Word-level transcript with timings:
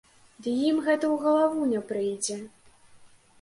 Ды 0.45 0.53
ім 0.69 0.79
гэта 0.87 1.05
ў 1.13 1.19
галаву 1.25 1.67
не 1.75 1.83
прыйдзе! 1.93 2.39